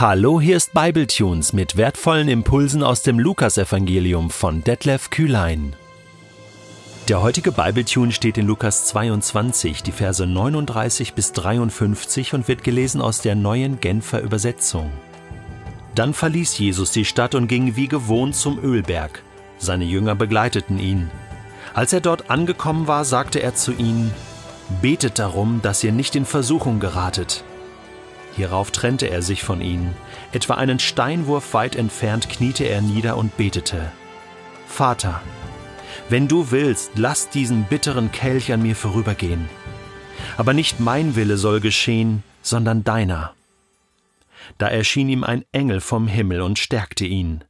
[0.00, 5.74] Hallo, hier ist Bibletunes mit wertvollen Impulsen aus dem Lukasevangelium von Detlef Kühlein.
[7.08, 13.00] Der heutige Bibletune steht in Lukas 22, die Verse 39 bis 53 und wird gelesen
[13.00, 14.92] aus der neuen Genfer Übersetzung.
[15.96, 19.24] Dann verließ Jesus die Stadt und ging wie gewohnt zum Ölberg.
[19.58, 21.10] Seine Jünger begleiteten ihn.
[21.74, 24.14] Als er dort angekommen war, sagte er zu ihnen,
[24.80, 27.42] Betet darum, dass ihr nicht in Versuchung geratet.
[28.38, 29.96] Hierauf trennte er sich von ihnen.
[30.32, 33.90] Etwa einen Steinwurf weit entfernt kniete er nieder und betete.
[34.68, 35.20] Vater,
[36.08, 39.48] wenn du willst, lass diesen bitteren Kelch an mir vorübergehen.
[40.36, 43.34] Aber nicht mein Wille soll geschehen, sondern deiner.
[44.56, 47.42] Da erschien ihm ein Engel vom Himmel und stärkte ihn.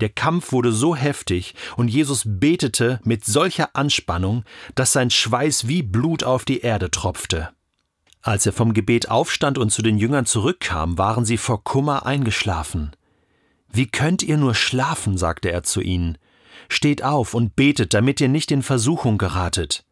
[0.00, 4.42] Der Kampf wurde so heftig und Jesus betete mit solcher Anspannung,
[4.74, 7.50] dass sein Schweiß wie Blut auf die Erde tropfte.
[8.22, 12.92] Als er vom Gebet aufstand und zu den Jüngern zurückkam, waren sie vor Kummer eingeschlafen.
[13.68, 16.18] Wie könnt ihr nur schlafen, sagte er zu ihnen.
[16.68, 19.84] Steht auf und betet, damit ihr nicht in Versuchung geratet.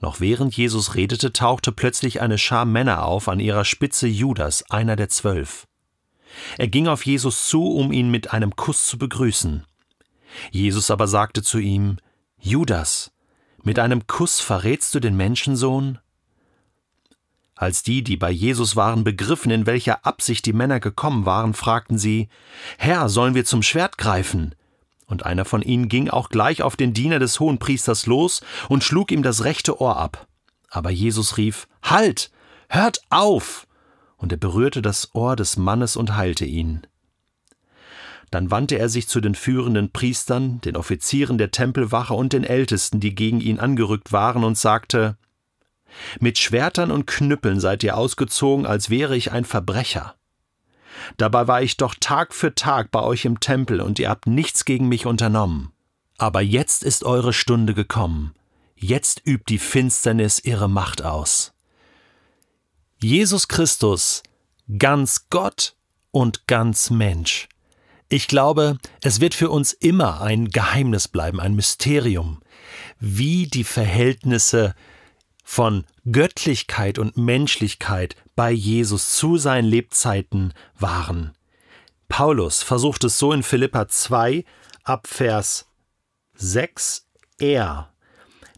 [0.00, 4.96] Noch während Jesus redete, tauchte plötzlich eine Schar Männer auf, an ihrer Spitze Judas, einer
[4.96, 5.68] der zwölf.
[6.58, 9.64] Er ging auf Jesus zu, um ihn mit einem Kuss zu begrüßen.
[10.50, 11.98] Jesus aber sagte zu ihm
[12.40, 13.12] Judas,
[13.62, 16.00] mit einem Kuss verrätst du den Menschensohn?
[17.56, 21.98] Als die, die bei Jesus waren, begriffen, in welcher Absicht die Männer gekommen waren, fragten
[21.98, 22.28] sie
[22.78, 24.54] Herr, sollen wir zum Schwert greifen?
[25.06, 29.12] Und einer von ihnen ging auch gleich auf den Diener des Hohenpriesters los und schlug
[29.12, 30.26] ihm das rechte Ohr ab.
[30.70, 32.30] Aber Jesus rief Halt.
[32.68, 33.66] Hört auf.
[34.16, 36.86] Und er berührte das Ohr des Mannes und heilte ihn.
[38.30, 42.98] Dann wandte er sich zu den führenden Priestern, den Offizieren der Tempelwache und den Ältesten,
[42.98, 45.16] die gegen ihn angerückt waren, und sagte
[46.20, 50.16] mit Schwertern und Knüppeln seid ihr ausgezogen, als wäre ich ein Verbrecher.
[51.16, 54.64] Dabei war ich doch Tag für Tag bei euch im Tempel, und ihr habt nichts
[54.64, 55.72] gegen mich unternommen.
[56.18, 58.34] Aber jetzt ist eure Stunde gekommen.
[58.76, 61.52] Jetzt übt die Finsternis ihre Macht aus.
[63.00, 64.22] Jesus Christus,
[64.78, 65.76] ganz Gott
[66.10, 67.48] und ganz Mensch.
[68.08, 72.40] Ich glaube, es wird für uns immer ein Geheimnis bleiben, ein Mysterium,
[73.00, 74.74] wie die Verhältnisse
[75.44, 81.32] von Göttlichkeit und Menschlichkeit bei Jesus zu seinen Lebzeiten waren.
[82.08, 84.44] Paulus versucht es so in Philippa 2
[84.82, 85.66] ab Vers
[86.34, 87.06] 6
[87.38, 87.92] er,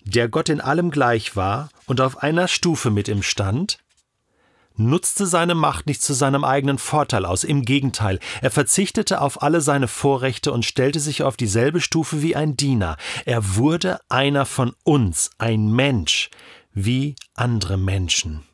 [0.05, 3.79] der Gott in allem gleich war und auf einer Stufe mit ihm stand,
[4.77, 9.61] nutzte seine Macht nicht zu seinem eigenen Vorteil aus, im Gegenteil, er verzichtete auf alle
[9.61, 12.97] seine Vorrechte und stellte sich auf dieselbe Stufe wie ein Diener.
[13.25, 16.31] Er wurde einer von uns, ein Mensch,
[16.77, 18.45] wie andere Menschen.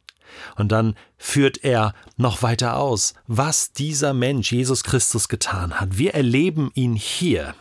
[0.56, 5.98] Und dann führt er noch weiter aus, was dieser Mensch Jesus Christus getan hat.
[5.98, 7.54] Wir erleben ihn hier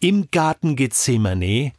[0.00, 1.72] im Garten Gethsemane,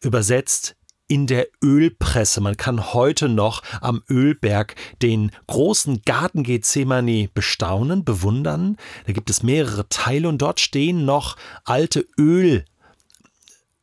[0.00, 0.76] übersetzt
[1.08, 2.40] in der Ölpresse.
[2.40, 8.76] Man kann heute noch am Ölberg den großen Garten Gethsemane bestaunen, bewundern.
[9.06, 12.64] Da gibt es mehrere Teile und dort stehen noch alte Öl,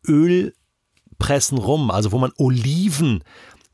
[0.08, 0.54] Öl
[1.20, 3.24] pressen rum, also wo man Oliven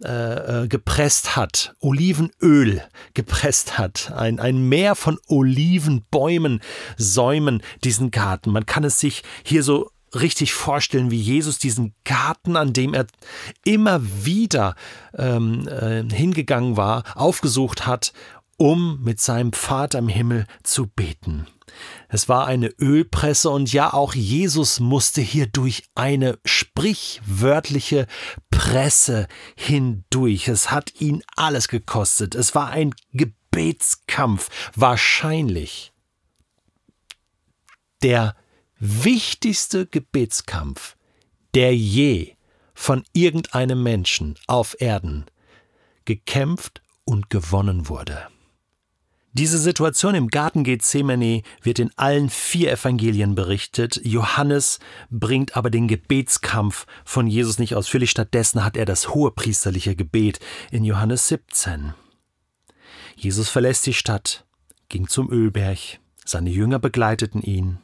[0.03, 2.83] äh, äh, gepresst hat, Olivenöl
[3.13, 6.59] gepresst hat, ein, ein Meer von Olivenbäumen
[6.97, 8.51] säumen diesen Garten.
[8.51, 13.07] Man kann es sich hier so richtig vorstellen, wie Jesus diesen Garten, an dem er
[13.63, 14.75] immer wieder
[15.17, 18.12] ähm, äh, hingegangen war, aufgesucht hat,
[18.57, 21.47] um mit seinem Vater im Himmel zu beten.
[22.09, 28.08] Es war eine Ölpresse und ja, auch Jesus musste hier durch eine sprichwörtliche
[28.50, 30.48] Presse hindurch.
[30.48, 32.36] Es hat ihn alles gekostet.
[32.36, 35.94] Es war ein Gebetskampf, wahrscheinlich
[38.02, 38.36] der
[38.78, 40.96] wichtigste Gebetskampf,
[41.54, 42.36] der je
[42.74, 45.25] von irgendeinem Menschen auf Erden
[46.04, 48.28] gekämpft und gewonnen wurde.
[49.38, 54.00] Diese Situation im Garten Gethsemane wird in allen vier Evangelien berichtet.
[54.02, 54.80] Johannes
[55.10, 58.12] bringt aber den Gebetskampf von Jesus nicht ausführlich.
[58.12, 60.40] Stattdessen hat er das hohepriesterliche Gebet
[60.72, 61.94] in Johannes 17.
[63.18, 64.46] Jesus verlässt die Stadt,
[64.88, 65.80] ging zum Ölberg.
[66.24, 67.80] Seine Jünger begleiteten ihn.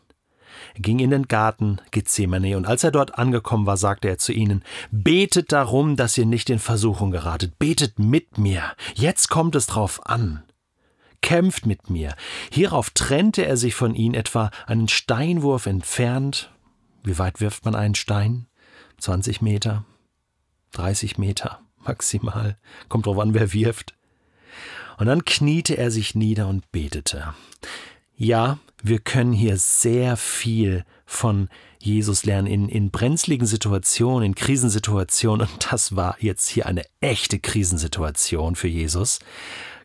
[0.73, 4.31] Er ging in den Garten Gethsemane und als er dort angekommen war, sagte er zu
[4.31, 8.63] ihnen, Betet darum, dass ihr nicht in Versuchung geratet, betet mit mir,
[8.95, 10.43] jetzt kommt es drauf an
[11.21, 12.15] kämpft mit mir.
[12.51, 16.51] Hierauf trennte er sich von ihnen etwa einen Steinwurf entfernt.
[17.03, 18.47] Wie weit wirft man einen Stein?
[18.99, 19.85] 20 Meter?
[20.73, 22.57] 30 Meter maximal.
[22.89, 23.95] Kommt drauf an, wer wirft.
[24.97, 27.33] Und dann kniete er sich nieder und betete.
[28.15, 35.47] Ja, wir können hier sehr viel von Jesus lernen in, in brenzligen Situationen, in Krisensituationen.
[35.47, 39.19] Und das war jetzt hier eine echte Krisensituation für Jesus.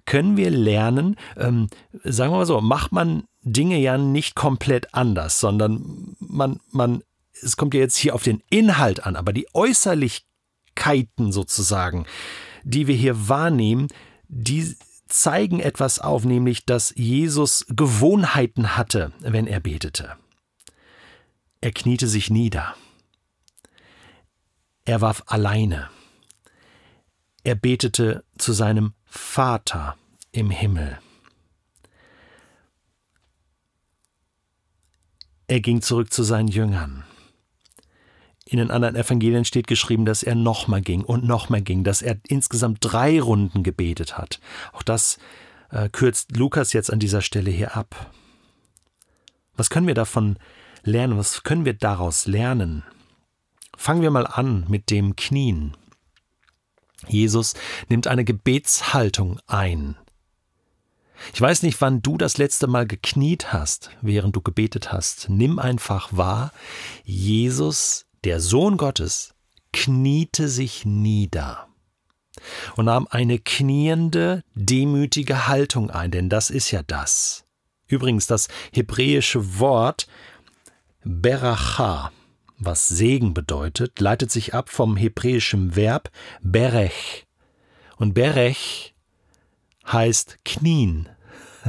[0.07, 1.69] Können wir lernen, ähm,
[2.05, 7.03] sagen wir mal so, macht man Dinge ja nicht komplett anders, sondern man, man,
[7.43, 12.07] es kommt ja jetzt hier auf den Inhalt an, aber die Äußerlichkeiten sozusagen,
[12.65, 13.89] die wir hier wahrnehmen,
[14.29, 14.77] die
[15.09, 20.17] zeigen etwas auf, nämlich dass Jesus Gewohnheiten hatte, wenn er betete.
[21.61, 22.75] Er kniete sich nieder.
[24.85, 25.89] Er warf alleine.
[27.45, 29.97] Er betete zu seinem Vater
[30.33, 30.99] im Himmel.
[35.49, 37.05] Er ging zurück zu seinen Jüngern.
[38.45, 42.17] In den anderen Evangelien steht geschrieben, dass er nochmal ging und nochmal ging, dass er
[42.29, 44.41] insgesamt drei Runden gebetet hat.
[44.73, 45.19] Auch das
[45.71, 48.13] äh, kürzt Lukas jetzt an dieser Stelle hier ab.
[49.57, 50.39] Was können wir davon
[50.85, 51.19] lernen?
[51.19, 52.85] Was können wir daraus lernen?
[53.77, 55.77] Fangen wir mal an mit dem Knien.
[57.09, 57.55] Jesus
[57.89, 59.97] nimmt eine Gebetshaltung ein.
[61.33, 65.29] Ich weiß nicht, wann du das letzte Mal gekniet hast, während du gebetet hast.
[65.29, 66.53] Nimm einfach wahr,
[67.05, 69.35] Jesus der Sohn Gottes
[69.73, 71.69] kniete sich nieder
[72.77, 77.45] und nahm eine kniende, demütige Haltung ein, denn das ist ja das.
[77.87, 80.09] Übrigens, das hebräische Wort
[81.05, 82.11] Beracha,
[82.59, 86.11] was Segen bedeutet, leitet sich ab vom hebräischen Verb
[86.43, 87.27] Berech.
[87.97, 88.95] Und Berech
[89.87, 91.09] heißt knien.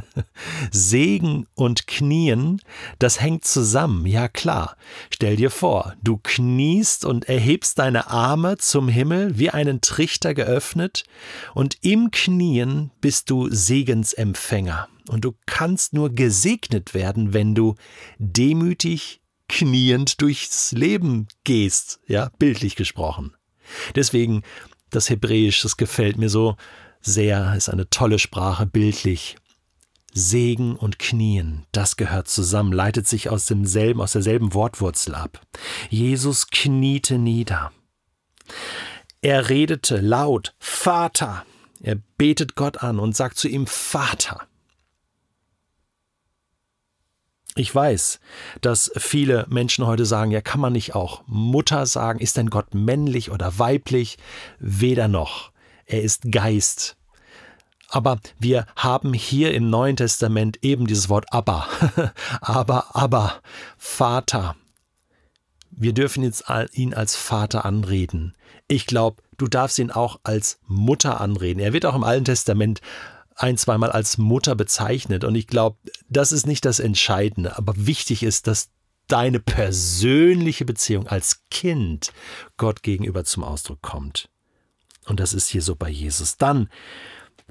[0.72, 2.62] Segen und Knien,
[3.00, 4.76] das hängt zusammen, ja klar.
[5.10, 11.04] Stell dir vor, du kniest und erhebst deine Arme zum Himmel wie einen Trichter geöffnet,
[11.54, 14.88] und im Knien bist du Segensempfänger.
[15.10, 17.76] Und du kannst nur gesegnet werden, wenn du
[18.20, 23.34] demütig kniend durchs Leben gehst, ja, bildlich gesprochen.
[23.96, 24.44] Deswegen,
[24.90, 26.56] das Hebräisch, das gefällt mir so
[27.02, 29.38] sehr, ist eine tolle Sprache, bildlich.
[30.14, 35.42] Segen und Knien, das gehört zusammen, leitet sich aus demselben, aus derselben Wortwurzel ab.
[35.90, 37.72] Jesus kniete nieder.
[39.22, 41.46] Er redete laut, Vater.
[41.82, 44.47] Er betet Gott an und sagt zu ihm, Vater.
[47.58, 48.20] Ich weiß,
[48.62, 52.20] dass viele Menschen heute sagen, ja, kann man nicht auch Mutter sagen?
[52.20, 54.20] Ist denn Gott männlich oder weiblich?
[54.60, 55.52] Weder noch.
[55.88, 56.98] Er ist Geist.
[57.90, 61.68] Aber wir haben hier im Neuen Testament eben dieses Wort Abba.
[62.42, 63.42] aber, aber,
[63.78, 64.56] Vater.
[65.72, 66.44] Wir dürfen jetzt
[66.74, 68.36] ihn als Vater anreden.
[68.68, 71.60] Ich glaube, du darfst ihn auch als Mutter anreden.
[71.60, 72.82] Er wird auch im Alten Testament
[73.38, 75.24] ein, zweimal als Mutter bezeichnet.
[75.24, 75.78] Und ich glaube,
[76.10, 77.58] das ist nicht das Entscheidende.
[77.58, 78.70] Aber wichtig ist, dass
[79.08, 82.12] deine persönliche Beziehung als Kind
[82.58, 84.30] Gott gegenüber zum Ausdruck kommt.
[85.06, 86.38] Und das ist hier so bei Jesus.
[86.38, 86.70] Dann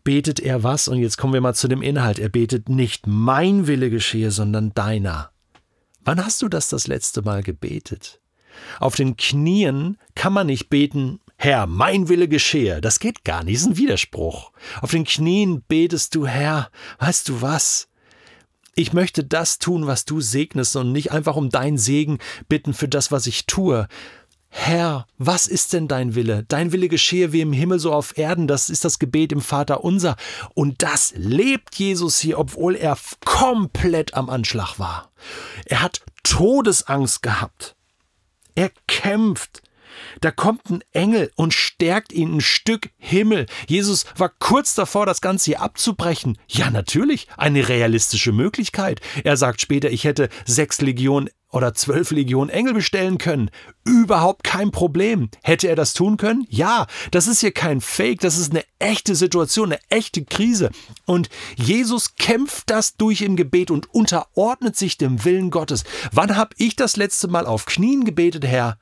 [0.04, 0.88] betet er was?
[0.88, 2.18] Und jetzt kommen wir mal zu dem Inhalt.
[2.18, 5.30] Er betet nicht mein Wille geschehe, sondern deiner.
[6.04, 8.20] Wann hast du das das letzte Mal gebetet?
[8.78, 12.80] Auf den Knien kann man nicht beten, Herr, mein Wille geschehe.
[12.80, 14.52] Das geht gar nicht, ist ein Widerspruch.
[14.80, 17.88] Auf den Knien betest du, Herr, weißt du was?
[18.74, 22.88] Ich möchte das tun, was du segnest und nicht einfach um deinen Segen bitten für
[22.88, 23.88] das, was ich tue.
[24.48, 26.44] Herr, was ist denn dein Wille?
[26.48, 28.46] Dein Wille geschehe wie im Himmel so auf Erden.
[28.46, 30.16] Das ist das Gebet im Vater unser.
[30.54, 35.10] Und das lebt Jesus hier, obwohl er komplett am Anschlag war.
[35.66, 37.76] Er hat Todesangst gehabt.
[38.54, 39.62] Er kämpft.
[40.20, 43.46] Da kommt ein Engel und stärkt ihn ein Stück Himmel.
[43.68, 46.38] Jesus war kurz davor, das Ganze hier abzubrechen.
[46.48, 49.00] Ja, natürlich, eine realistische Möglichkeit.
[49.24, 53.50] Er sagt später, ich hätte sechs Legionen oder zwölf Legionen Engel bestellen können.
[53.84, 55.30] Überhaupt kein Problem.
[55.42, 56.46] Hätte er das tun können?
[56.50, 60.70] Ja, das ist hier kein Fake, das ist eine echte Situation, eine echte Krise.
[61.06, 65.84] Und Jesus kämpft das durch im Gebet und unterordnet sich dem Willen Gottes.
[66.12, 68.78] Wann habe ich das letzte Mal auf Knien gebetet, Herr?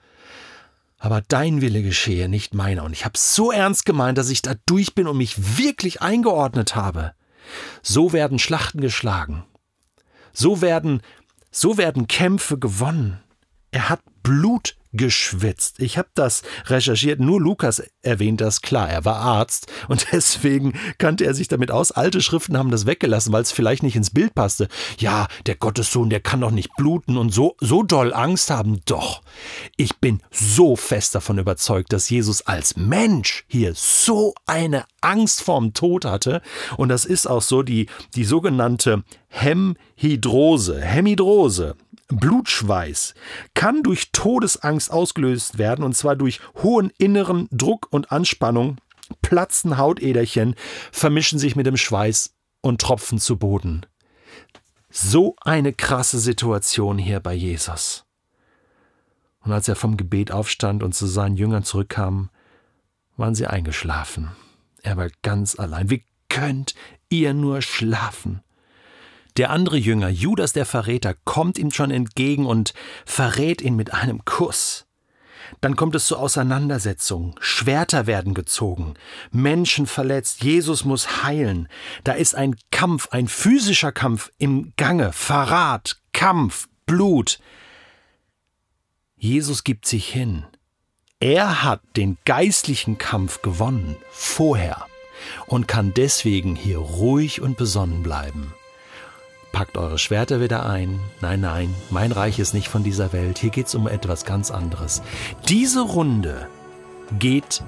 [1.05, 2.83] Aber dein Wille geschehe, nicht meiner.
[2.83, 6.77] Und ich habe so ernst gemeint, dass ich da durch bin und mich wirklich eingeordnet
[6.77, 7.13] habe.
[7.83, 9.45] So werden Schlachten geschlagen.
[10.33, 11.03] So werden
[11.51, 13.21] so werden Kämpfe gewonnen.
[13.71, 15.81] Er hat Blut geschwitzt.
[15.81, 17.21] Ich habe das recherchiert.
[17.21, 18.89] Nur Lukas erwähnt das klar.
[18.89, 21.93] Er war Arzt und deswegen kannte er sich damit aus.
[21.93, 24.69] Alte Schriften haben das weggelassen, weil es vielleicht nicht ins Bild passte.
[24.99, 28.81] Ja, der Gottessohn, der kann doch nicht bluten und so, so doll Angst haben.
[28.87, 29.23] Doch.
[29.77, 35.75] Ich bin so fest davon überzeugt, dass Jesus als Mensch hier so eine Angst vorm
[35.75, 36.41] Tod hatte.
[36.77, 40.81] Und das ist auch so die, die sogenannte Hemhydrose.
[40.81, 41.77] Hemhydrose.
[42.09, 43.15] Blutschweiß
[43.55, 48.79] kann durch Todesangst ausgelöst werden, und zwar durch hohen inneren Druck und Anspannung,
[49.23, 50.55] platzen Hautäderchen,
[50.93, 53.87] vermischen sich mit dem Schweiß und tropfen zu Boden.
[54.91, 58.05] So eine krasse Situation hier bei Jesus.
[59.41, 62.31] Und als er vom Gebet aufstand und zu seinen Jüngern zurückkam,
[63.17, 64.31] waren sie eingeschlafen.
[64.83, 65.91] Er war ganz allein.
[65.91, 66.75] Wie könnt
[67.09, 68.41] ihr nur schlafen?
[69.37, 72.73] Der andere Jünger, Judas der Verräter, kommt ihm schon entgegen und
[73.05, 74.87] verrät ihn mit einem Kuss.
[75.61, 78.95] Dann kommt es zu Auseinandersetzungen, Schwerter werden gezogen,
[79.31, 81.69] Menschen verletzt, Jesus muss heilen.
[82.05, 87.41] Da ist ein Kampf, ein physischer Kampf im Gange, Verrat, Kampf, Blut.
[89.17, 90.45] Jesus gibt sich hin.
[91.19, 94.87] Er hat den geistlichen Kampf gewonnen, vorher,
[95.47, 98.55] und kann deswegen hier ruhig und besonnen bleiben.
[99.55, 100.99] Packt eure Schwerter wieder ein.
[101.21, 103.39] Nein, nein, mein Reich ist nicht von dieser Welt.
[103.39, 105.01] Hier geht es um etwas ganz anderes.
[105.49, 106.49] Diese Runde
[107.21, 107.63] geht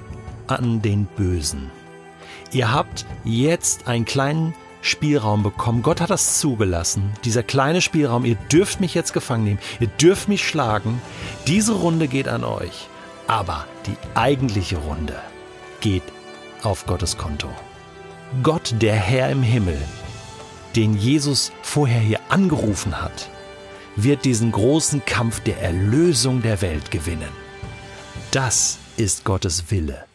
[0.49, 1.71] an den Bösen.
[2.51, 4.53] Ihr habt jetzt einen kleinen
[4.83, 5.83] Spielraum bekommen.
[5.83, 7.13] Gott hat das zugelassen.
[7.25, 9.61] Dieser kleine Spielraum, ihr dürft mich jetzt gefangen nehmen.
[9.79, 11.01] Ihr dürft mich schlagen.
[11.47, 12.89] Diese Runde geht an euch.
[13.29, 15.15] Aber die eigentliche Runde
[15.81, 16.03] geht
[16.65, 17.49] auf Gottes Konto.
[18.43, 19.79] Gott, der Herr im Himmel,
[20.77, 23.31] den Jesus vorher hier angerufen hat,
[23.97, 27.31] wird diesen großen Kampf der Erlösung der Welt gewinnen.
[28.31, 30.06] Das ist Gottes Wille.